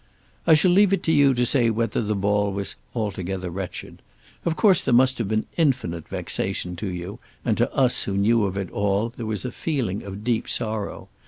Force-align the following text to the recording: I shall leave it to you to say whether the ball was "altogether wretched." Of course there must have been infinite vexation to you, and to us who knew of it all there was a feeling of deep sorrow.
I 0.47 0.55
shall 0.55 0.71
leave 0.71 0.93
it 0.93 1.03
to 1.03 1.11
you 1.11 1.35
to 1.35 1.45
say 1.45 1.69
whether 1.69 2.01
the 2.01 2.15
ball 2.15 2.51
was 2.53 2.75
"altogether 2.95 3.51
wretched." 3.51 4.01
Of 4.45 4.55
course 4.55 4.81
there 4.81 4.95
must 4.95 5.19
have 5.19 5.27
been 5.27 5.45
infinite 5.57 6.07
vexation 6.07 6.75
to 6.77 6.87
you, 6.87 7.19
and 7.45 7.55
to 7.57 7.71
us 7.71 8.05
who 8.05 8.17
knew 8.17 8.45
of 8.45 8.57
it 8.57 8.71
all 8.71 9.09
there 9.09 9.27
was 9.27 9.45
a 9.45 9.51
feeling 9.51 10.01
of 10.01 10.23
deep 10.23 10.47
sorrow. 10.49 11.07